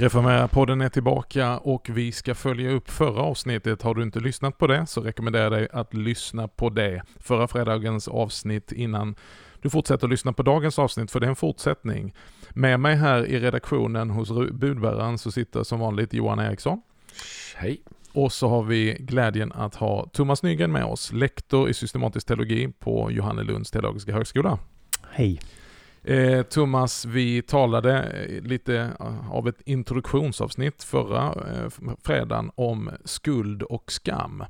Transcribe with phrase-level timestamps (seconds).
[0.00, 3.82] Reformera-podden är tillbaka och vi ska följa upp förra avsnittet.
[3.82, 7.02] Har du inte lyssnat på det så rekommenderar jag dig att lyssna på det.
[7.18, 9.14] Förra fredagens avsnitt innan
[9.62, 12.14] du fortsätter lyssna på dagens avsnitt för det är en fortsättning.
[12.50, 16.82] Med mig här i redaktionen hos budbäraren så sitter som vanligt Johan Eriksson.
[17.56, 17.82] Hej.
[18.12, 22.72] Och så har vi glädjen att ha Thomas Nygren med oss, lektor i systematisk teologi
[22.78, 24.58] på Johannelunds teologiska högskola.
[25.10, 25.40] Hej.
[26.02, 31.70] Eh, Thomas, vi talade eh, lite eh, av ett introduktionsavsnitt förra eh,
[32.02, 34.44] fredagen om skuld och skam.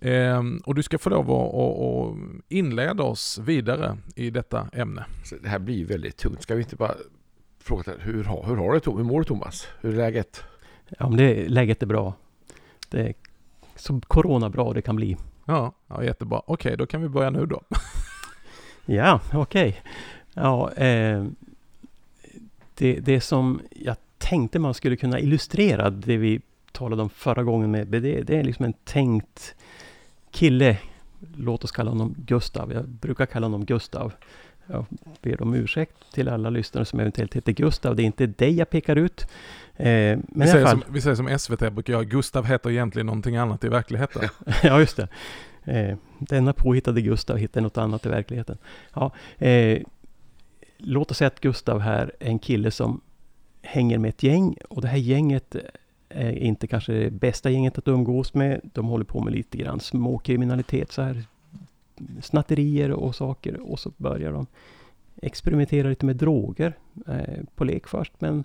[0.00, 2.16] Eh, och du ska få lov att,
[2.48, 5.04] inleda oss vidare i detta ämne.
[5.24, 6.42] Så det här blir väldigt tungt.
[6.42, 6.94] Ska vi inte bara
[7.58, 9.68] fråga hur, har, hur har du Hur mår du Thomas?
[9.80, 10.44] Hur är läget?
[10.88, 12.14] Ja, men det, läget är bra.
[12.88, 13.14] Det är
[13.76, 15.16] så corona bra det kan bli.
[15.44, 16.42] Ja, ja jättebra.
[16.46, 17.62] Okej, då kan vi börja nu då.
[18.86, 19.82] ja, okej.
[20.34, 21.24] Ja, eh,
[22.74, 26.40] det, det som jag tänkte man skulle kunna illustrera det vi
[26.72, 29.54] talade om förra gången med, det, det är liksom en tänkt
[30.30, 30.78] kille.
[31.36, 32.72] Låt oss kalla honom Gustav.
[32.72, 34.12] Jag brukar kalla honom Gustav.
[34.66, 34.84] Jag
[35.22, 37.96] ber om ursäkt till alla lyssnare som eventuellt heter Gustav.
[37.96, 39.26] Det är inte dig jag pekar ut.
[39.76, 40.82] Eh, men vi, säger fall...
[40.82, 44.28] som, vi säger som SVT brukar göra, Gustav heter egentligen någonting annat i verkligheten.
[44.62, 45.08] ja, just det.
[45.64, 48.58] Eh, denna påhittade Gustav hittar något annat i verkligheten.
[48.94, 49.82] Ja, eh,
[50.84, 53.00] låt oss säga att Gustav här är en kille som
[53.62, 55.62] hänger med ett gäng och det här gänget eh,
[56.08, 58.60] är inte kanske det bästa gänget att umgås med.
[58.74, 61.24] De håller på med lite grann småkriminalitet, så här
[62.22, 64.46] snatterier och saker och så börjar de
[65.22, 68.44] experimentera lite med droger eh, på lek först men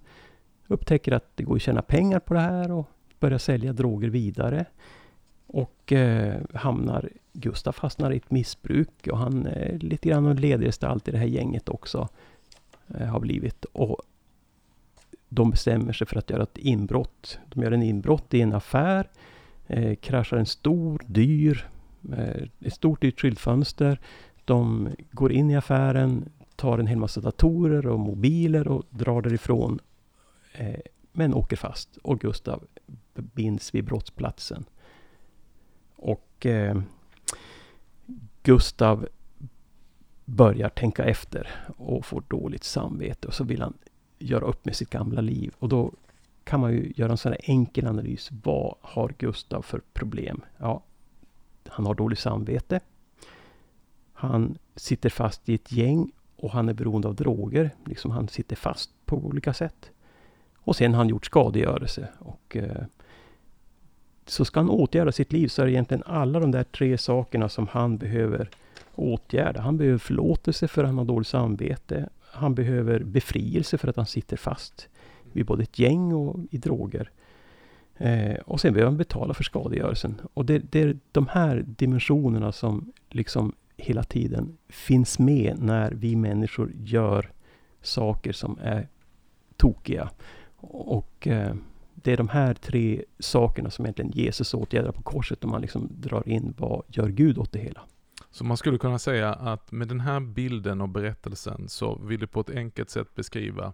[0.67, 2.89] upptäcker att det går att tjäna pengar på det här och
[3.20, 4.66] börjar sälja droger vidare.
[5.48, 11.08] Och eh, hamnar, Gustav fastnar i ett missbruk och han är lite grann en ledgestalt
[11.08, 12.10] i det här gänget också.
[12.95, 13.66] Eh, har blivit.
[13.66, 14.02] Och
[15.30, 17.39] de bestämmer sig för att göra ett inbrott.
[17.50, 19.10] De gör en inbrott i en affär.
[19.67, 21.70] Eh, kraschar en stor, dyr,
[22.11, 23.99] eh, ett stort dyrt skyltfönster.
[24.45, 29.80] De går in i affären, tar en hel massa datorer och mobiler och drar därifrån.
[30.54, 30.80] Eh,
[31.11, 32.64] men åker fast och Gustav
[33.14, 34.66] binds vid brottsplatsen.
[35.95, 36.82] Och eh,
[38.44, 39.08] Gustav
[40.30, 43.73] börjar tänka efter och får dåligt samvete och så vill han
[44.20, 45.54] göra upp med sitt gamla liv.
[45.60, 45.92] Och då
[46.44, 48.30] kan man ju göra en sån här enkel analys.
[48.44, 50.42] Vad har Gustav för problem?
[50.58, 50.84] Ja,
[51.67, 52.80] han har dåligt samvete.
[54.14, 57.72] Han sitter fast i ett gäng och han är beroende av droger.
[57.86, 59.92] Liksom han sitter fast på olika sätt.
[60.58, 62.08] Och sen har han gjort skadegörelse.
[62.20, 62.84] Och, eh,
[64.26, 67.50] så ska han åtgärda sitt liv så är det egentligen alla de där tre sakerna
[67.50, 68.50] som han behöver
[68.95, 69.61] åtgärda.
[69.61, 72.10] Han behöver förlåtelse för att han har dåligt samvete.
[72.32, 74.89] Han behöver befrielse för att han sitter fast
[75.33, 77.11] vid både ett gäng och i droger.
[77.98, 80.22] Eh, och sen behöver han betala för skadegörelsen.
[80.33, 86.16] Och det, det, är de här dimensionerna som liksom hela tiden finns med när vi
[86.16, 87.32] människor gör
[87.82, 88.88] saker som är
[89.58, 90.10] tokiga.
[90.61, 91.55] Och eh,
[91.95, 95.89] det är de här tre sakerna som egentligen Jesus åtgärdar på korset om man liksom
[95.92, 97.82] drar in vad gör Gud åt det hela.
[98.32, 102.28] Så man skulle kunna säga att med den här bilden och berättelsen så vill du
[102.28, 103.73] på ett enkelt sätt beskriva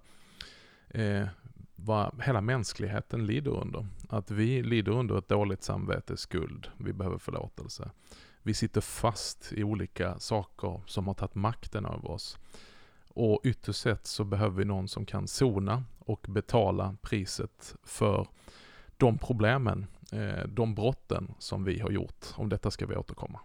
[0.89, 1.27] eh,
[1.75, 3.87] vad hela mänskligheten lider under.
[4.09, 7.91] Att vi lider under ett dåligt samvete, skuld, vi behöver förlåtelse.
[8.41, 12.37] Vi sitter fast i olika saker som har tagit makten över oss.
[13.07, 18.27] Och ytterst sett så behöver vi någon som kan sona och betala priset för
[18.97, 22.25] de problemen, eh, de brotten som vi har gjort.
[22.35, 23.39] Om detta ska vi återkomma.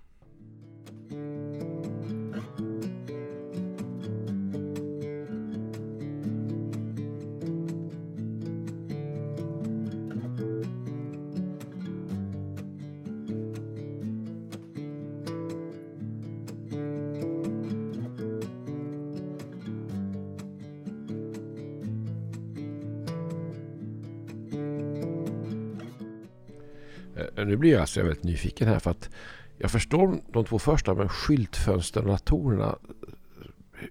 [27.60, 29.10] Blir jag alltså väldigt nyfiken här för att
[29.58, 32.76] jag förstår de två första med skyltfönsterdatorerna.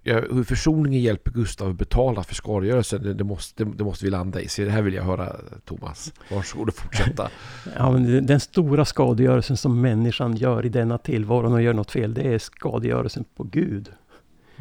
[0.04, 4.42] Hur försoningen hjälper Gustav att betala för skadegörelsen, det, det, måste, det, måste vi landa
[4.42, 4.48] i.
[4.48, 5.36] Så det här vill jag höra
[5.66, 6.14] Thomas.
[6.32, 7.30] Varsågod och fortsätta.
[7.76, 12.14] ja, men den stora skadegörelsen som människan gör i denna tillvaron och gör något fel,
[12.14, 13.90] det är skadegörelsen på Gud.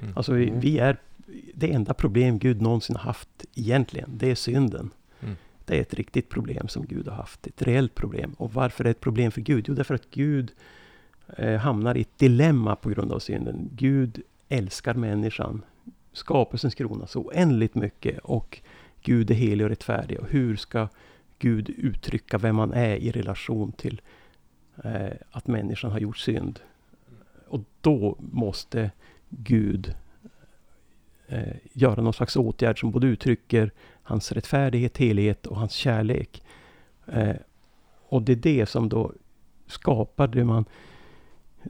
[0.03, 0.13] Mm.
[0.17, 0.97] Alltså vi, vi, är
[1.55, 4.91] det enda problem Gud någonsin har haft egentligen, det är synden.
[5.69, 8.35] Det är ett riktigt problem som Gud har haft, ett reellt problem.
[8.39, 9.65] Och varför är det ett problem för Gud?
[9.69, 10.53] Jo, därför att Gud
[11.37, 13.71] eh, hamnar i ett dilemma på grund av synden.
[13.73, 15.63] Gud älskar människan,
[16.13, 18.19] skapelsens krona, så oändligt mycket.
[18.19, 18.61] Och
[19.03, 20.21] Gud är helig och rättfärdig.
[20.21, 20.89] Och hur ska
[21.39, 24.01] Gud uttrycka vem man är i relation till
[24.85, 26.61] eh, att människan har gjort synd.
[27.49, 28.91] Och då måste
[29.29, 29.95] Gud
[31.27, 33.71] eh, göra någon slags åtgärd som både uttrycker
[34.09, 36.43] hans rättfärdighet, helighet och hans kärlek.
[37.07, 37.37] Eh,
[38.09, 39.13] och det är det som då
[39.67, 40.65] skapar det man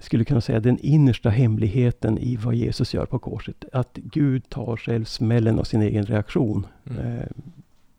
[0.00, 3.64] skulle kunna säga den innersta hemligheten i vad Jesus gör på korset.
[3.72, 6.66] Att Gud tar själv smällen av sin egen reaktion.
[6.90, 7.06] Mm.
[7.06, 7.26] Eh,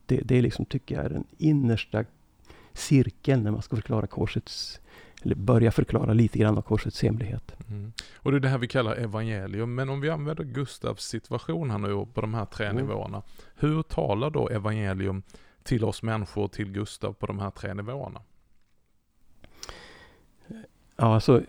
[0.06, 2.06] det, det liksom, tycker jag är den innersta
[2.74, 4.80] cirkeln när man ska förklara korsets
[5.22, 7.56] eller börja förklara lite grann av korsets hemlighet.
[7.70, 7.94] Mm.
[8.16, 9.76] Och det är det här vi kallar evangelium.
[9.76, 12.78] Men om vi använder Gustavs situation här nu på de här tre mm.
[12.78, 13.22] nivåerna.
[13.56, 15.24] Hur talar då evangelium
[15.64, 18.22] till oss människor och till Gustav på de här tre nivåerna?
[20.96, 21.42] Ja, alltså.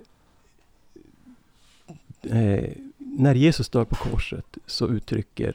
[2.23, 5.55] Eh, när Jesus dör på korset så uttrycker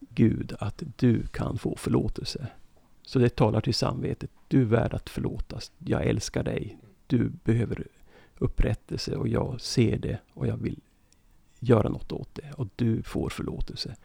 [0.00, 2.46] Gud att du kan få förlåtelse.
[3.10, 4.30] Så det talar till samvetet.
[4.48, 5.72] Du är värd att förlåtas.
[5.78, 6.78] Jag älskar dig.
[7.06, 7.86] Du behöver
[8.38, 10.80] upprättelse och jag ser det och jag vill
[11.60, 12.52] göra något åt det.
[12.56, 13.96] Och du får förlåtelse.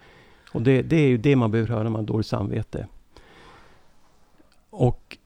[0.51, 2.87] Och det, det är ju det man behöver höra när man har dåligt samvete.
[4.69, 5.17] Och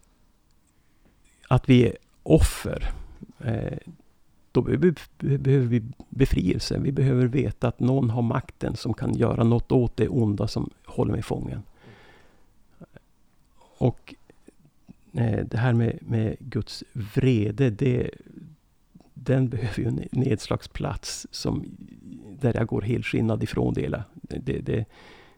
[1.48, 2.92] att vi är offer.
[3.40, 3.78] Eh,
[4.52, 6.80] då behöver vi befrielse.
[6.80, 10.70] Vi behöver veta att någon har makten som kan göra något åt det onda som
[10.86, 11.64] håller mig fången.
[13.80, 14.16] Och
[15.14, 18.10] eh, det här med, med Guds vrede, det,
[19.14, 21.66] den behöver ju en nedslagsplats som,
[22.42, 24.04] där jag går helskinnad ifrån det hela.
[24.22, 24.86] Det, det,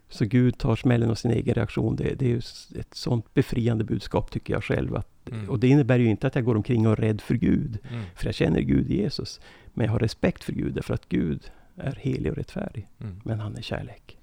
[0.10, 1.96] så Gud tar smällen av sin egen reaktion.
[1.96, 2.42] Det, det är ju
[2.80, 4.96] ett sånt befriande budskap tycker jag själv.
[4.96, 5.50] Att, mm.
[5.50, 7.78] Och det innebär ju inte att jag går omkring och är rädd för Gud.
[7.90, 8.04] Mm.
[8.16, 9.40] För jag känner Gud Jesus.
[9.74, 12.88] Men jag har respekt för Gud därför att Gud är helig och rättfärdig.
[13.00, 13.22] Mm.
[13.24, 14.18] Men han är kärlek.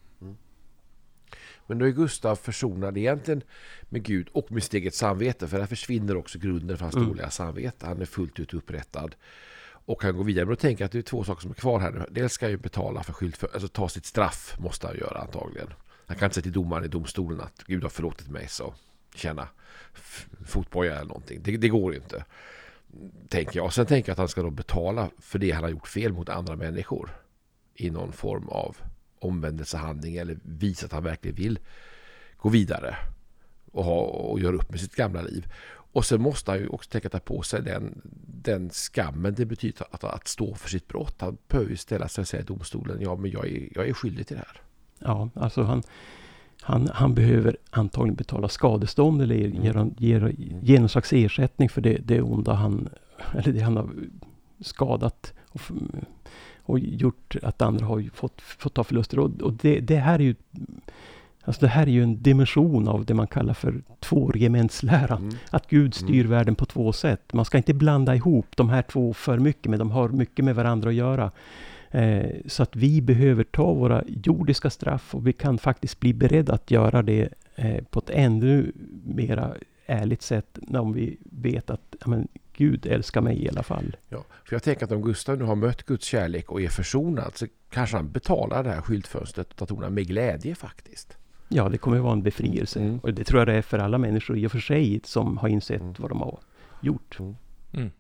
[1.69, 3.43] Men då är Gustav försonad egentligen
[3.89, 5.49] med Gud och med sitt eget samvete.
[5.49, 7.09] För där försvinner också grunden för hans mm.
[7.09, 7.87] dåliga samvete.
[7.87, 9.15] Han är fullt ut upprättad.
[9.71, 10.45] Och han går vidare.
[10.45, 12.05] Men då tänker jag att det är två saker som är kvar här nu.
[12.11, 15.19] Dels ska han ju betala för skyld, för, alltså ta sitt straff måste han göra
[15.19, 15.69] antagligen.
[16.07, 18.75] Han kan inte säga till domaren i domstolen att Gud har förlåtit mig så
[19.15, 19.49] känna
[20.47, 21.41] fotboja eller någonting.
[21.43, 22.25] Det, det går inte.
[23.29, 23.67] Tänker jag.
[23.67, 26.13] Och sen tänker jag att han ska då betala för det han har gjort fel
[26.13, 27.11] mot andra människor.
[27.75, 28.77] I någon form av
[29.21, 31.59] omvändelsehandling eller visa att han verkligen vill
[32.37, 32.97] gå vidare
[33.73, 35.47] och, ha, och göra upp med sitt gamla liv.
[35.93, 38.01] Och sen måste han ju också tänka ta på sig den,
[38.43, 41.15] den skammen det betyder att, att stå för sitt brott.
[41.19, 43.93] Han behöver ju ställa sig och säga i domstolen, ja men jag är, jag är
[43.93, 44.63] skyldig till det här.
[44.99, 45.83] Ja, alltså han,
[46.61, 49.95] han, han behöver antagligen betala skadestånd eller ge, mm.
[49.99, 52.89] ge, ge någon slags ersättning för det, det onda han,
[53.35, 53.91] eller det han har
[54.61, 55.61] skadat och,
[56.69, 59.19] och gjort att andra har fått, fått ta förluster.
[59.19, 60.35] Och, och det, det här är ju
[61.45, 65.23] Alltså det här är ju en dimension av det man kallar för tvåregementsläran.
[65.23, 65.35] Mm.
[65.51, 66.31] Att Gud styr mm.
[66.31, 67.33] världen på två sätt.
[67.33, 70.55] Man ska inte blanda ihop de här två för mycket, men de har mycket med
[70.55, 71.31] varandra att göra.
[71.91, 76.53] Eh, så att vi behöver ta våra jordiska straff och vi kan faktiskt bli beredda
[76.53, 78.73] att göra det eh, på ett ännu
[79.05, 79.55] mera
[79.87, 83.97] ärligt sätt om vi vet att men, Gud älskar mig i alla fall.
[84.09, 87.37] Ja, för jag tänker att om Gustav nu har mött Guds kärlek och är försonad
[87.37, 91.17] så kanske han betalar det här skyltfönstret och datorerna med glädje faktiskt.
[91.49, 92.81] Ja, det kommer vara en befrielse.
[92.81, 92.99] Mm.
[92.99, 95.49] Och det tror jag det är för alla människor i och för sig som har
[95.49, 95.95] insett mm.
[95.99, 96.39] vad de har
[96.81, 97.19] gjort.
[97.21, 97.37] Mm.
[97.73, 97.91] mm.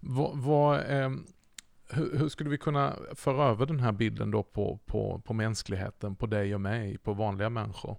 [0.00, 1.10] Vad, vad eh,
[1.90, 6.16] hur, hur, skulle vi kunna föra över den här bilden då på, på, på mänskligheten,
[6.16, 7.96] på dig och mig, på vanliga människor?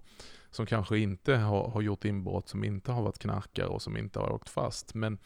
[0.54, 4.18] Som kanske inte har, har gjort inbrott, som inte har varit knarkare och som inte
[4.18, 4.94] har åkt fast.
[4.94, 5.18] Men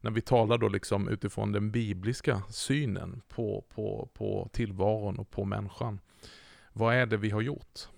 [0.00, 5.44] när vi talar då liksom utifrån den bibliska synen på, på, på tillvaron och på
[5.44, 6.00] människan.
[6.72, 7.88] Vad är det vi har gjort?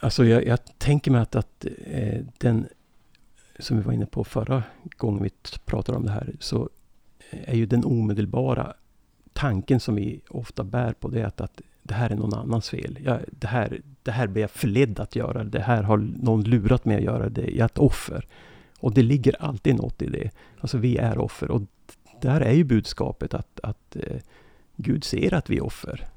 [0.00, 2.68] Alltså jag, jag tänker mig att, att eh, den,
[3.58, 4.62] som vi var inne på förra
[4.96, 5.30] gången vi
[5.64, 6.68] pratade om det här, så
[7.30, 8.74] eh, är ju den omedelbara
[9.32, 12.98] tanken som vi ofta bär på det att, att det här är någon annans fel.
[13.04, 15.44] Ja, det, här, det här blir jag förledd att göra.
[15.44, 17.28] Det här har någon lurat mig att göra.
[17.28, 17.40] Det.
[17.40, 18.26] Jag är ett offer.
[18.80, 20.30] Och det ligger alltid något i det.
[20.60, 21.50] Alltså vi är offer.
[21.50, 21.62] Och
[22.20, 24.20] där är ju budskapet att, att eh,
[24.76, 26.08] Gud ser att vi är offer.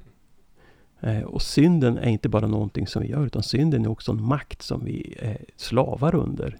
[1.00, 4.22] Eh, och synden är inte bara någonting som vi gör, utan synden är också en
[4.22, 6.58] makt som vi är slavar under.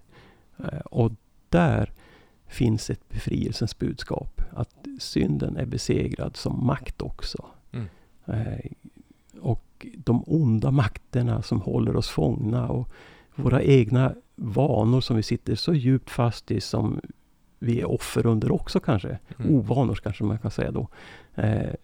[0.59, 1.13] Eh, och
[1.49, 1.93] där
[2.47, 4.43] finns ett befrielsens budskap.
[4.53, 7.45] Att synden är besegrad som makt också.
[7.73, 7.87] Mm.
[9.43, 12.89] Eh, och de onda makterna som håller oss fångna och
[13.35, 17.01] våra egna vanor som vi sitter så djupt fast i som
[17.59, 19.19] vi är offer under också kanske.
[19.39, 19.55] Mm.
[19.55, 20.89] Ovanor kanske man kan säga då.
[21.35, 21.75] Eh,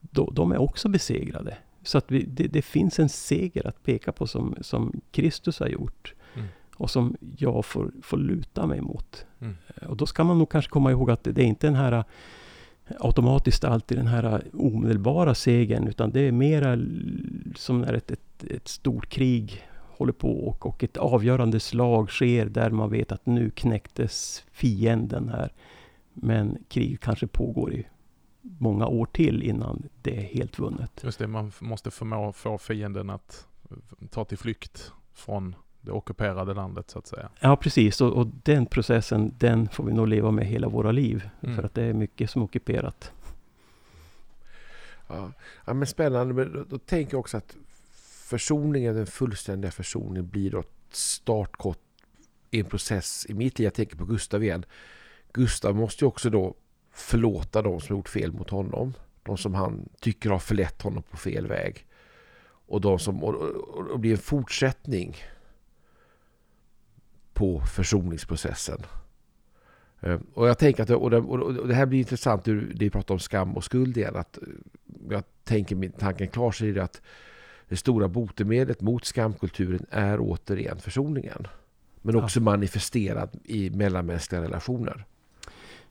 [0.00, 0.30] då.
[0.30, 1.56] De är också besegrade.
[1.82, 5.68] Så att vi, det, det, finns en seger att peka på som, som Kristus har
[5.68, 6.14] gjort.
[6.34, 6.48] Mm.
[6.76, 9.24] Och som jag får, får luta mig mot.
[9.40, 9.56] Mm.
[9.88, 12.04] Och då ska man nog kanske komma ihåg att det, det är inte den här
[12.98, 15.88] automatiskt alltid den här omedelbara segern.
[15.88, 16.78] Utan det är mera
[17.56, 19.62] som när ett, ett, ett stort krig
[20.00, 25.28] håller på och, och ett avgörande slag sker där man vet att nu knäcktes fienden
[25.28, 25.52] här.
[26.12, 27.86] Men krig kanske pågår i
[28.42, 31.00] många år till innan det är helt vunnet.
[31.04, 33.76] Just det, man måste förmå få fienden att eh,
[34.10, 37.28] ta till flykt från det ockuperade landet så att säga.
[37.40, 41.28] Ja precis och, och den processen den får vi nog leva med hela våra liv.
[41.42, 41.56] Mm.
[41.56, 43.12] För att det är mycket som är ockuperat.
[45.08, 45.32] Ja,
[45.64, 46.34] ja men spännande.
[46.34, 47.56] Men då, då tänker jag också att
[48.30, 51.78] försoningen, den fullständiga försoningen blir då ett startkott
[52.50, 53.64] i en process i mitt liv.
[53.64, 54.64] Jag tänker på Gustav igen.
[55.32, 56.54] Gustav måste ju också då
[56.92, 58.94] förlåta de som gjort fel mot honom.
[59.22, 61.86] De som han tycker har förlett honom på fel väg.
[62.42, 65.16] Och de som och, och, och blir en fortsättning
[67.40, 68.78] på försoningsprocessen.
[70.00, 72.44] Eh, och jag tänker att och det, och det här blir intressant
[72.74, 74.16] det pratar om skam och skuld igen.
[74.16, 74.38] Att
[75.10, 77.02] jag tänker min tanken klar sig det att
[77.68, 81.46] det stora botemedlet mot skamkulturen är återigen försoningen.
[82.02, 82.44] Men också ja.
[82.44, 85.04] manifesterad i mellanmänskliga relationer.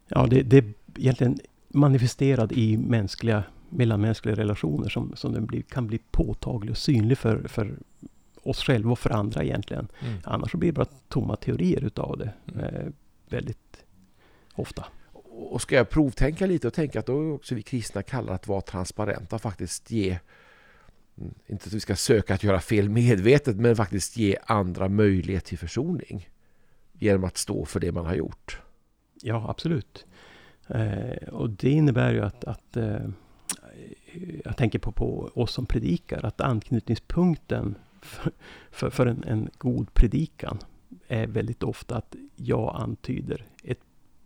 [0.07, 5.87] Ja, det, det är egentligen manifesterad i mänskliga, mellanmänskliga relationer som, som den blir, kan
[5.87, 7.77] bli påtaglig och synlig för, för
[8.43, 9.87] oss själva och för andra egentligen.
[9.99, 10.19] Mm.
[10.23, 12.33] Annars så blir det bara tomma teorier utav det.
[12.53, 12.65] Mm.
[12.65, 12.87] Eh,
[13.29, 13.85] väldigt
[14.55, 14.85] ofta.
[15.51, 18.47] Och ska jag provtänka lite och tänka att då är också vi kristna kallar att
[18.47, 20.19] vara transparenta och faktiskt ge
[21.17, 25.45] mm, inte att vi ska söka att göra fel medvetet men faktiskt ge andra möjlighet
[25.45, 26.29] till försoning
[26.93, 28.61] genom att stå för det man har gjort.
[29.21, 30.05] Ja, absolut.
[30.67, 33.07] Eh, och det innebär ju att, att eh,
[34.45, 38.31] jag tänker på, på oss som predikar, att anknytningspunkten för,
[38.71, 40.59] för, för en, en, god predikan
[41.07, 43.79] är väldigt ofta att jag antyder ett,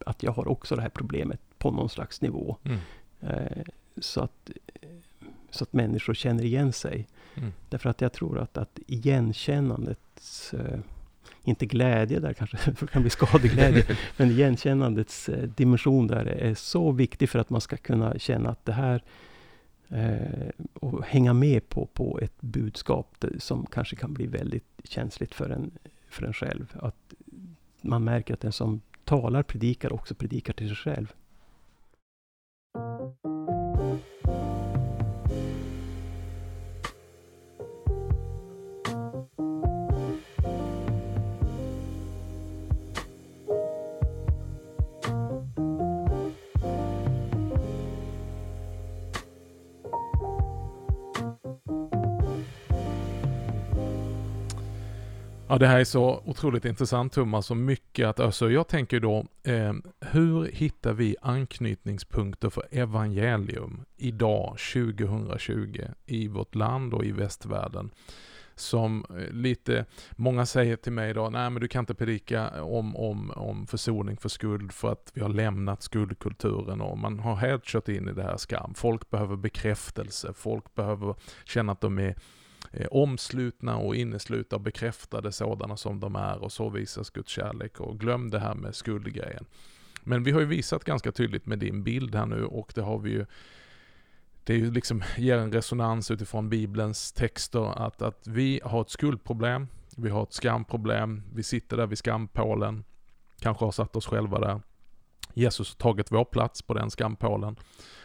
[0.06, 2.58] att jag har också det här problemet på någon slags nivå.
[2.64, 2.80] Mm.
[3.22, 3.64] Eh,
[3.98, 4.52] så, att,
[5.50, 7.08] så att människor känner igen sig.
[7.36, 7.54] Mm.
[7.70, 10.80] Därför att jag tror att, att igenkännandets eh,
[11.44, 16.54] inte glädje där kanske, för det kan bli skadeglädje, men igenkännandets eh, dimension där är
[16.54, 19.04] så viktig för att man ska kunna känna att det här
[19.94, 25.50] eh, och hänga med på, på ett budskap som kanske kan bli väldigt känsligt för
[25.50, 25.72] en,
[26.10, 26.78] för en själv.
[26.80, 27.14] Att
[27.82, 31.14] man märker att den som talar predikar också predikar till sig själv.
[55.54, 58.50] Ja, det här är så otroligt intressant Thomas och mycket att ösa.
[58.50, 66.94] jag tänker då, eh, hur hittar vi anknytningspunkter för evangelium idag, 2020, i vårt land
[66.94, 67.92] och i västvärlden?
[68.56, 72.96] Som eh, lite, många säger till mig idag, nej men du kan inte predika om,
[72.96, 77.64] om, om försoning för skuld för att vi har lämnat skuldkulturen och man har helt
[77.64, 78.74] kört in i det här skam.
[78.74, 82.16] Folk behöver bekräftelse, folk behöver känna att de är
[82.74, 87.80] eh, omslutna och inneslutna och bekräftade sådana som de är och så visas Guds kärlek
[87.80, 89.46] och glöm det här med skuldgrejen.
[90.04, 93.00] Men vi har ju visat ganska tydligt med din bild här nu och det har
[93.00, 93.26] vi ju
[94.44, 98.90] det är ju liksom, ger en resonans utifrån Bibelns texter att, att vi har ett
[98.90, 102.84] skuldproblem, vi har ett skamproblem, vi sitter där vid skampålen,
[103.40, 104.62] kanske har satt oss själva där.
[105.34, 107.56] Jesus har tagit vår plats på den skampålen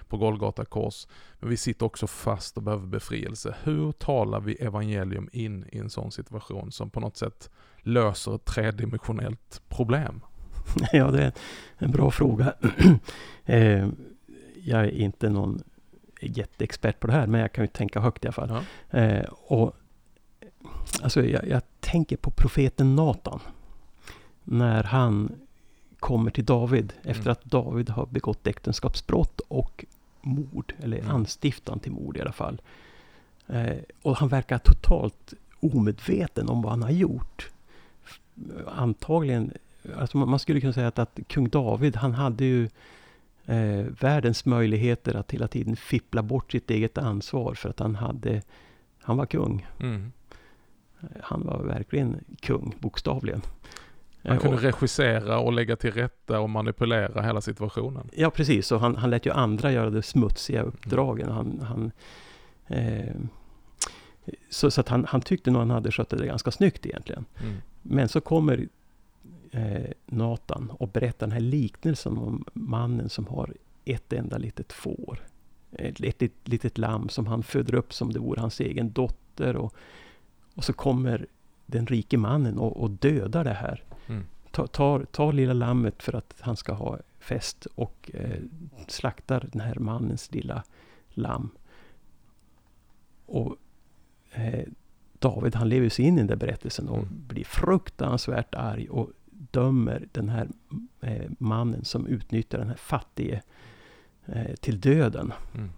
[0.08, 1.06] på Golgata kors.
[1.38, 3.56] Men vi sitter också fast och behöver befrielse.
[3.62, 8.44] Hur talar vi evangelium in i en sån situation som på något sätt löser ett
[8.44, 10.20] tredimensionellt problem?
[10.92, 11.32] Ja, det är
[11.78, 12.54] en bra fråga.
[13.50, 13.88] Eh,
[14.64, 15.62] jag är inte någon
[16.20, 18.64] jätteexpert på det här, men jag kan ju tänka högt i alla fall.
[18.90, 18.98] Ja.
[18.98, 19.76] Eh, och,
[21.02, 23.40] alltså, jag, jag tänker på profeten Natan.
[24.44, 25.32] När han
[25.98, 27.32] kommer till David efter mm.
[27.32, 29.84] att David har begått äktenskapsbrott och
[30.28, 31.10] mord, eller mm.
[31.10, 32.60] anstiftan till mord i alla fall.
[33.46, 37.50] Eh, och han verkar totalt omedveten om vad han har gjort.
[38.66, 39.52] Antagligen,
[39.96, 42.68] alltså man skulle kunna säga att, att kung David, han hade ju
[43.46, 48.42] eh, världens möjligheter att hela tiden fippla bort sitt eget ansvar för att han hade,
[49.00, 49.66] han var kung.
[49.80, 50.12] Mm.
[51.20, 53.42] Han var verkligen kung, bokstavligen.
[54.28, 58.10] Han kunde och, regissera och lägga till rätta och manipulera hela situationen.
[58.12, 58.72] Ja, precis.
[58.72, 61.30] Och han, han lät ju andra göra de smutsiga uppdragen.
[61.30, 61.92] Han, han,
[62.66, 63.14] eh,
[64.50, 67.24] Så, så att han, han tyckte nog han hade skött det ganska snyggt egentligen.
[67.40, 67.56] Mm.
[67.82, 68.68] Men så kommer
[69.52, 73.54] eh, Nathan och berättar den här liknelsen om mannen som har
[73.84, 75.18] ett enda litet får.
[75.72, 79.56] Ett litet, litet lamm som han föder upp som det vore hans egen dotter.
[79.56, 79.74] Och,
[80.54, 81.26] och så kommer
[81.66, 83.82] den rike mannen och, och dödar det här.
[84.08, 84.24] Mm.
[84.50, 88.40] Tar, tar lilla lammet för att han ska ha fest och eh,
[88.88, 90.62] slaktar den här mannens lilla
[91.08, 91.50] lamm.
[93.26, 93.56] Och
[94.32, 94.64] eh,
[95.18, 97.08] David han lever sig in i den där berättelsen och Mm.
[97.28, 100.48] blir fruktansvärt arg och dömer den här
[101.00, 103.42] eh, mannen som utnyttjar den här fattige
[104.26, 105.32] eh, till döden.
[105.54, 105.70] Mm.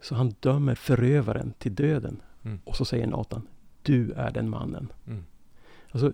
[0.00, 2.22] Så han dömer förövaren till döden.
[2.42, 2.60] Mm.
[2.64, 3.48] Och så säger Nathan,
[3.82, 4.92] du är den mannen.
[5.06, 5.24] Mm.
[5.90, 6.12] Alltså,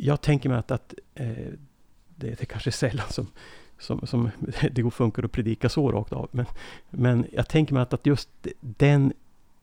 [0.00, 1.28] jag tänker mig att, att eh,
[2.16, 3.26] det, det kanske är sällan som,
[3.78, 4.30] som, som
[4.72, 6.28] det går funkar att predika så rakt av.
[6.32, 6.46] Men,
[6.90, 8.28] men jag tänker mig att, att just
[8.60, 9.12] den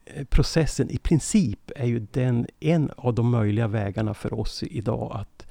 [0.05, 5.11] eh, processen i princip är ju den, en av de möjliga vägarna för oss idag
[5.15, 5.47] att,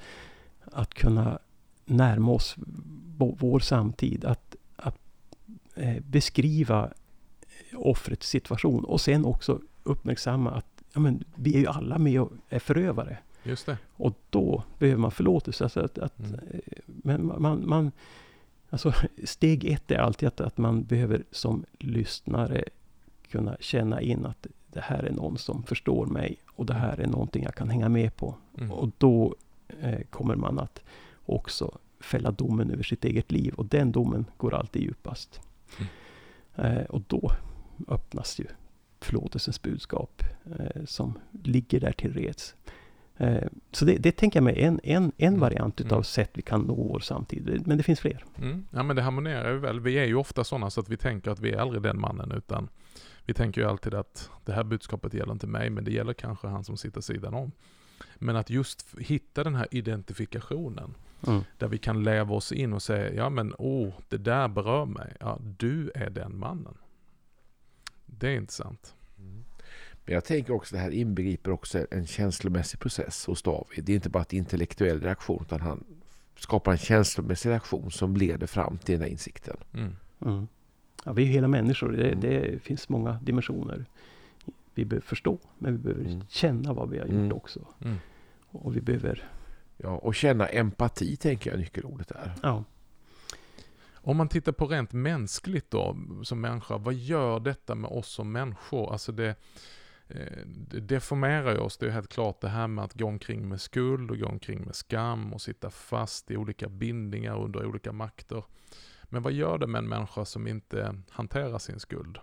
[0.71, 1.39] att kunna
[1.85, 2.55] närma oss
[3.17, 4.25] vår, samtid.
[4.25, 4.97] Att, att
[5.75, 6.83] eh, beskriva
[7.69, 12.21] eh, offrets situation och sen också uppmärksamma att ja, men, vi är ju alla med
[12.21, 13.17] och är förövare.
[13.45, 13.77] Just det.
[13.91, 15.63] Och då behöver man förlåtelse.
[15.63, 16.33] Alltså att, att, Mm.
[16.53, 17.91] eh, Men man, man,
[18.69, 22.63] alltså steg ett är alltid att, att man behöver som lyssnare
[23.31, 27.07] kunna känna in att det här är någon som förstår mig och det här är
[27.07, 28.35] någonting jag kan hänga med på.
[28.57, 28.71] Mm.
[28.71, 29.35] Och då
[29.81, 30.83] eh, kommer man att
[31.25, 35.41] också fälla domen över sitt eget liv och den domen går alltid djupast.
[35.79, 36.77] Mm.
[36.77, 37.31] Eh, och då
[37.87, 38.45] öppnas ju
[38.99, 40.21] förlåtelsens budskap
[40.59, 42.55] eh, som ligger där till reds.
[43.17, 45.39] Eh, så det, det tänker jag mig är en, en, en Mm.
[45.39, 46.03] variant utav Mm.
[46.03, 47.63] sätt vi kan nå vår samtid.
[47.65, 48.23] Men det finns fler.
[48.37, 48.65] Mm.
[48.71, 49.79] Ja men det harmonerar ju väl.
[49.79, 52.31] Vi är ju ofta sådana så att vi tänker att vi är aldrig den mannen
[52.31, 52.69] utan
[53.25, 56.47] vi tänker ju alltid att det här budskapet gäller inte mig men det gäller kanske
[56.47, 57.51] han som sitter sidan om.
[58.15, 60.93] Men att just hitta den här identifikationen
[61.27, 61.41] Mm.
[61.57, 65.13] där vi kan leva oss in och säga ja men åh det där berör mig.
[65.19, 66.77] Ja du är den mannen.
[68.05, 68.95] Det är intressant.
[70.05, 73.83] Men jag tänker också det här inbegriper också en känslomässig process hos David.
[73.83, 75.83] Det är inte bara en intellektuell reaktion utan han
[76.37, 79.57] skapar en känslomässig reaktion som leder fram till den här insikten.
[79.73, 79.95] Mm.
[80.25, 80.47] Mm.
[81.05, 81.91] Ja, vi är ju hela människor.
[81.91, 82.19] Det, Mm.
[82.19, 83.85] det finns många dimensioner.
[84.73, 86.23] Vi behöver förstå, men vi behöver Mm.
[86.29, 87.31] känna vad vi har gjort Mm.
[87.33, 87.59] också.
[87.81, 87.97] Mm.
[88.47, 89.29] Och vi behöver,
[89.77, 92.31] Ja, och känna empati tänker jag nyckelordet är.
[92.43, 92.63] ja.
[93.93, 98.31] Om man tittar på rent mänskligt då, som människa, vad gör detta med oss som
[98.31, 98.91] människor?
[98.91, 99.35] Alltså det,
[100.47, 104.11] det deformerar oss, det är helt klart det här med att gå omkring med skuld
[104.11, 108.43] och gå omkring med skam och sitta fast i olika bindningar under olika makter.
[109.03, 112.17] Men vad gör det med en människa som inte hanterar sin skuld?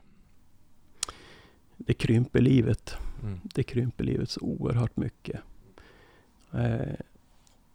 [1.77, 2.97] Det krymper livet.
[3.23, 3.41] Mm.
[3.43, 5.41] Det krymper livet så oerhört mycket.
[6.53, 6.95] Eh,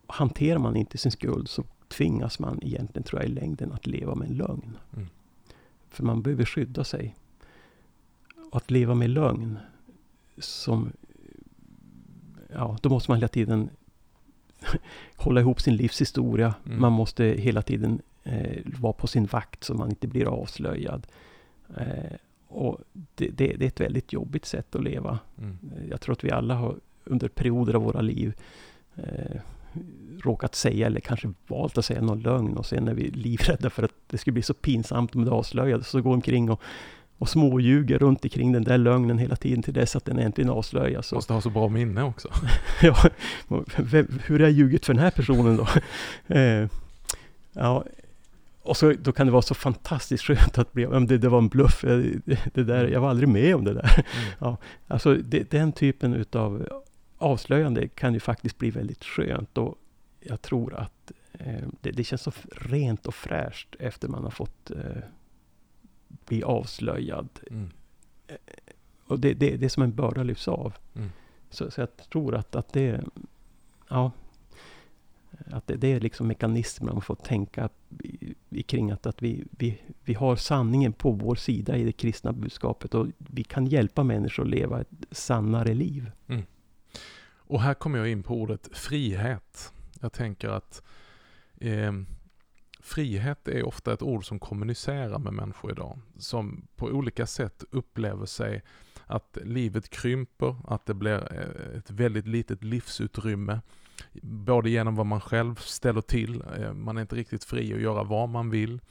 [0.07, 4.15] hanterar man inte sin skuld så tvingas man egentligen, tror jag, i längden att leva
[4.15, 4.77] med en lögn.
[4.95, 5.07] Mm.
[5.89, 7.15] För man behöver skydda sig.
[8.51, 9.59] Och att leva med lögn
[10.37, 10.91] som...
[12.53, 13.69] Ja, då måste man hela tiden
[15.15, 16.55] hålla ihop sin livshistoria.
[16.65, 16.81] Mm.
[16.81, 21.07] Man måste hela tiden eh, vara på sin vakt så man inte blir avslöjad.
[21.77, 25.19] Eh, och det, det, det är ett väldigt jobbigt sätt att leva.
[25.37, 25.57] Mm.
[25.75, 28.33] Eh, Jag tror att vi alla har under perioder av våra liv
[28.95, 29.41] eh,
[30.23, 33.83] råkat säga eller kanske valt att säga någon lögn och sen är vi livrädda för
[33.83, 35.87] att det skulle bli så pinsamt om det avslöjades.
[35.87, 36.61] Så går omkring och,
[37.17, 41.13] och småljuger runt omkring den där lögnen hela tiden till dess att den äntligen avslöjas.
[41.13, 42.29] Måste ha så bra minne också.
[42.81, 42.95] ja,
[44.25, 45.67] hur har jag ljugit för den här personen då?
[46.35, 46.67] eh,
[47.53, 47.83] ja,
[48.67, 51.29] och så, då kan det vara så fantastiskt skönt att bli, ja, men det, det
[51.29, 54.05] var en bluff, Eh, det, det där, jag var aldrig med om det där.
[54.41, 54.55] Mm.
[54.87, 56.67] Alltså det, den typen utav
[57.17, 59.75] avslöjande kan ju faktiskt bli väldigt skönt och
[60.19, 64.71] jag tror att eh, det, det känns så rent och fräscht efter man har fått
[64.71, 65.03] eh,
[66.27, 67.29] bli avslöjad.
[67.51, 67.69] Mm.
[69.05, 70.73] Och det, det, det är som en börda lyfts av.
[70.95, 71.09] Mm.
[71.49, 73.03] Så, så jag tror att, att det,
[73.89, 74.11] ja,
[75.51, 77.69] att det, det är liksom mekanismer man får tänka
[78.03, 81.91] i, i kring att, att vi, vi, vi har sanningen på vår sida i det
[81.91, 86.11] kristna budskapet och vi kan hjälpa människor att leva ett sannare liv.
[87.47, 89.73] Och här kommer jag in på ordet frihet.
[90.01, 90.83] Jag tänker att
[91.59, 91.91] eh,
[92.87, 95.99] frihet är ofta ett ord som kommunicerar med människor idag.
[96.17, 98.63] Som på olika sätt upplever sig
[99.05, 103.61] att livet krymper, att det blir eh, ett väldigt litet livsutrymme.
[104.21, 108.03] Både genom vad man själv ställer till, eh, man är inte riktigt fri att göra
[108.03, 108.81] vad man vill.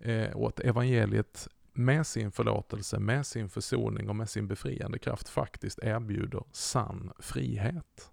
[0.00, 5.28] Eh, och att evangeliet med sin förlåtelse, med sin försoning och med sin befriande kraft
[5.28, 8.10] faktiskt erbjuder sann frihet.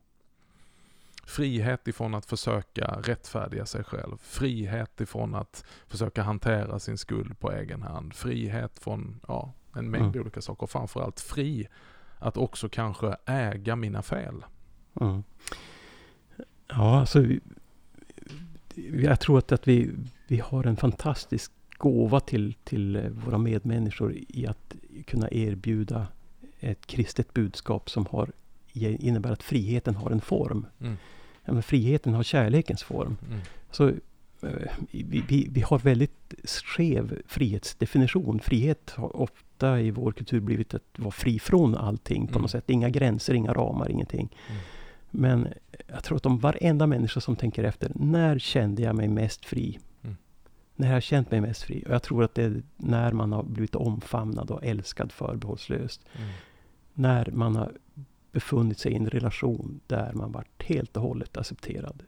[1.31, 4.17] Frihet ifrån att försöka rättfärdiga sig själv.
[4.21, 8.13] Frihet ifrån att försöka hantera sin skuld på egen hand.
[8.13, 10.21] Frihet från ja, en mängd mm.
[10.21, 10.67] olika saker.
[10.67, 11.67] Framförallt fri
[12.19, 14.45] att också kanske äga mina fel.
[15.01, 15.23] Mm.
[16.67, 17.25] Ja, alltså
[18.75, 19.91] jag tror att, att vi,
[20.27, 24.75] vi har en fantastisk gåva till, till eh, våra medmänniskor i att
[25.07, 26.07] kunna erbjuda
[26.59, 28.31] ett kristet budskap som har,
[28.73, 30.65] innebär att friheten har en form.
[30.79, 30.97] Mm.
[31.45, 33.17] Ja, men friheten har kärlekens form.
[33.27, 33.39] Mm.
[33.71, 38.39] Så, eh, vi, vi, vi, har väldigt skev frihetsdefinition.
[38.39, 42.41] Frihet har ofta i vår kultur blivit att vara fri från allting på mm.
[42.41, 42.69] något sätt.
[42.69, 44.35] Inga gränser, inga ramar, ingenting.
[44.49, 44.61] Mm.
[45.11, 45.47] Men
[45.87, 49.79] jag tror att om varenda människa som tänker efter, när kände jag mig mest fri?
[50.03, 50.17] Mm.
[50.75, 51.83] När har jag känt mig mest fri?
[51.87, 56.01] Och jag tror att det är när man har blivit omfamnad och älskad förbehållslöst.
[56.13, 56.29] Mm.
[56.93, 57.71] När man har
[58.31, 62.03] befunnit sig i en relation där man varit helt och hållet accepterad.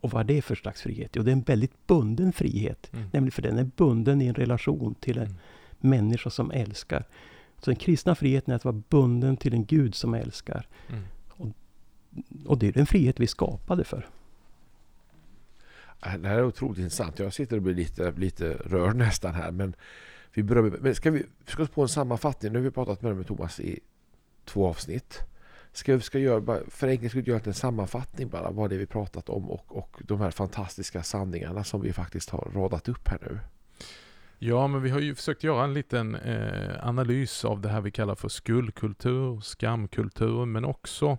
[0.00, 1.10] Och vad är det för slags frihet?
[1.14, 2.90] Jo, det är en väldigt bunden frihet.
[2.92, 3.08] Mm.
[3.12, 5.36] Nämligen för den är bunden i en relation till en mm.
[5.78, 7.04] människa som älskar.
[7.58, 10.68] Så den kristna friheten är att vara bunden till en Gud som älskar.
[10.88, 11.02] Mm.
[11.28, 11.48] Och,
[12.46, 14.08] och det är den frihet vi skapade för.
[16.00, 17.18] Det här är otroligt intressant.
[17.18, 19.50] Jag sitter och blir lite, lite rörd nästan här.
[19.50, 19.74] Men
[20.34, 22.52] vi börjar men ska vi ska oss på en sammanfattning?
[22.52, 23.80] Nu har vi pratat med, med Thomas i
[24.46, 25.20] två avsnitt.
[25.72, 28.86] Ska vi ska göra, för enkelhets skulle göra en sammanfattning bara vad det är vi
[28.86, 33.18] pratat om och, och de här fantastiska sanningarna som vi faktiskt har radat upp här
[33.22, 33.38] nu.
[34.38, 37.90] Ja, men vi har ju försökt göra en liten eh, analys av det här vi
[37.90, 41.18] kallar för skuldkultur, skamkultur, men också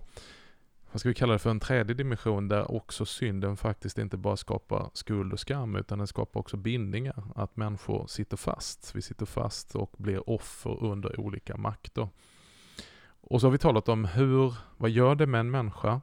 [0.92, 4.36] vad ska vi kalla det för en tredje dimension där också synden faktiskt inte bara
[4.36, 7.24] skapar skuld och skam utan den skapar också bindningar.
[7.34, 8.96] Att människor sitter fast.
[8.96, 12.08] Vi sitter fast och blir offer under olika makter.
[13.20, 16.00] Och så har vi talat om hur, vad gör det med en människa?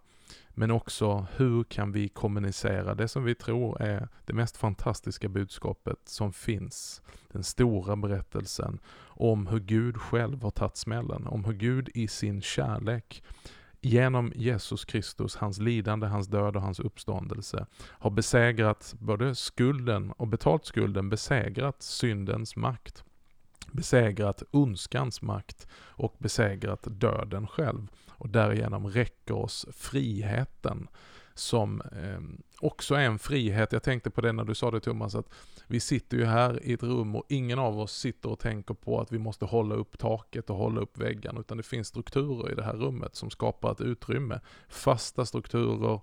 [0.50, 5.98] Men också hur kan vi kommunicera det som vi tror är det mest fantastiska budskapet
[6.06, 7.02] som finns.
[7.32, 12.42] Den stora berättelsen om hur Gud själv har tagit smällen, om hur Gud i sin
[12.42, 13.24] kärlek
[13.82, 20.28] genom Jesus Kristus, hans lidande, hans död och hans uppståndelse har besegrat både skulden och
[20.28, 23.04] betalt skulden, besegrat syndens makt
[23.72, 27.88] besegrat ondskans makt och besegrat döden själv.
[28.10, 30.88] Och därigenom räcker oss friheten
[31.34, 33.72] som eh, också är en frihet.
[33.72, 35.30] Jag tänkte på det när du sa det Thomas, att
[35.68, 39.02] vi sitter ju här i ett rum och ingen av oss sitter och tänker på
[39.02, 42.56] att vi måste hålla upp taket och hålla upp väggen utan det finns strukturer i
[42.56, 44.40] det här rummet som skapar ett utrymme.
[44.70, 46.00] Fasta strukturer,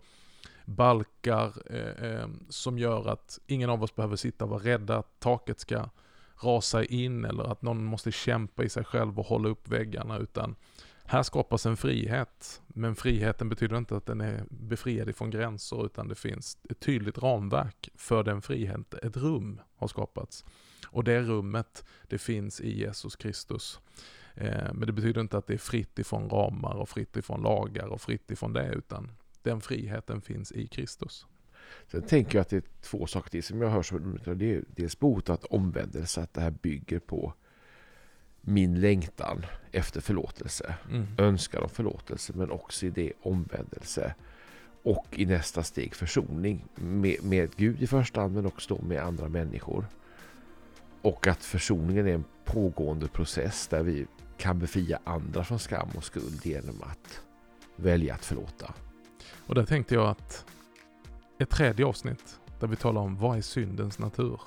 [0.64, 5.20] balkar eh, eh, som gör att ingen av oss behöver sitta och vara rädda att
[5.20, 5.88] taket ska
[6.37, 10.57] rasa in eller att någon måste kämpa i sig själv och hålla upp väggarna utan
[11.05, 12.62] här skapas en frihet.
[12.66, 17.18] Men friheten betyder inte att den är befriad ifrån gränser utan det finns ett tydligt
[17.18, 19.01] ramverk för den friheten.
[19.03, 20.45] Ett rum har skapats.
[20.87, 23.81] Och det rummet, det finns i Jesus Kristus.
[24.35, 27.87] Eh, men det betyder inte att det är fritt ifrån ramar och fritt ifrån lagar
[27.87, 29.11] och fritt ifrån det utan
[29.42, 31.27] den friheten finns i Kristus.
[31.90, 34.64] Sen tänker jag att det är två saker till som jag hör som det är
[34.66, 37.35] dels bot att omvändelse, att det här bygger på
[38.40, 41.06] min längtan efter förlåtelse, mm.
[41.18, 44.14] önskan om förlåtelse men också i det omvändelse
[44.82, 49.02] och i nästa steg försoning med, med Gud i första hand men också då med
[49.02, 49.87] andra människor.
[51.02, 54.06] Och att försoningen är en pågående process där vi
[54.37, 57.20] kan befria andra från skam och skuld genom att
[57.76, 58.74] välja att förlåta.
[59.46, 60.44] Och där tänkte jag att
[61.42, 64.40] ett tredje avsnitt där vi talar om vad är syndens natur?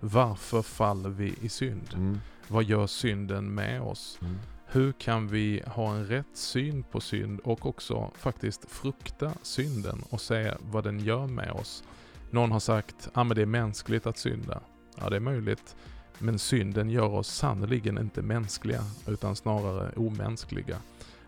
[0.00, 1.94] Varför faller vi i synd?
[1.94, 2.20] Mm.
[2.48, 4.18] Vad gör synden med oss?
[4.20, 4.38] Mm.
[4.66, 10.20] Hur kan vi ha en rätt syn på synd och också faktiskt frukta synden och
[10.20, 11.84] se vad den gör med oss?
[12.30, 14.60] Någon har sagt att ah, det är mänskligt att synda.
[15.00, 15.76] Ja, det är möjligt.
[16.18, 20.76] Men synden gör oss sannoliken inte mänskliga utan snarare omänskliga.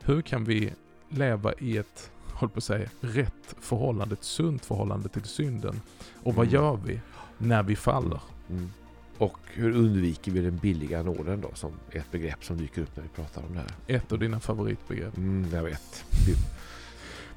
[0.00, 0.72] Hur kan vi
[1.08, 2.10] leva i ett
[2.44, 5.80] håll på att säga, rätt förhållande, ett sunt förhållande till synden.
[6.22, 6.54] Och vad mm.
[6.54, 7.00] gör vi
[7.38, 8.20] när vi faller?
[8.50, 8.70] Mm.
[9.18, 12.96] Och hur undviker vi den billiga nåden då, som är ett begrepp som dyker upp
[12.96, 13.96] när vi pratar om det här?
[13.96, 15.16] Ett av dina favoritbegrepp.
[15.16, 16.04] Mm, jag vet.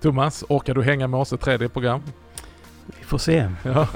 [0.02, 2.02] Thomas, orkar du hänga med oss ett tredje program?
[2.86, 3.52] Vi får se.
[3.63, 3.88] Ja.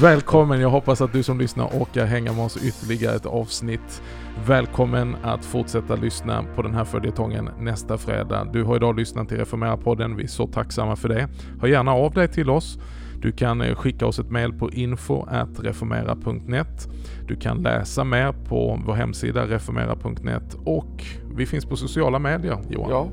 [0.00, 0.60] Välkommen!
[0.60, 4.02] Jag hoppas att du som lyssnar orkar hänga med oss ytterligare ett avsnitt.
[4.42, 8.48] Välkommen att fortsätta lyssna på den här följetongen nästa fredag.
[8.52, 10.16] Du har idag lyssnat till Reformera-podden.
[10.16, 11.28] Vi är så tacksamma för det.
[11.60, 12.78] Hör gärna av dig till oss.
[13.22, 16.88] Du kan eh, skicka oss ett mail på info.reformera.net.
[17.28, 21.04] Du kan läsa mer på vår hemsida reformera.net och
[21.36, 22.90] vi finns på sociala medier, Johan.
[22.90, 23.08] Ja,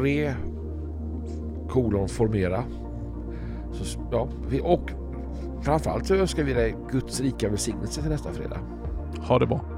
[0.00, 0.34] re
[1.68, 2.64] kolon formera.
[3.72, 4.28] Så, ja,
[4.62, 4.90] och
[5.62, 8.58] framförallt så önskar vi dig Guds rika välsignelse till nästa fredag.
[9.20, 9.71] Ha det bra.